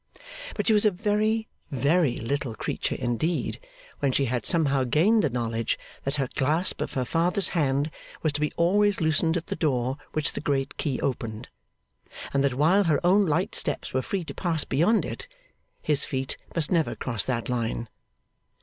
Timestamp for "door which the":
9.55-10.41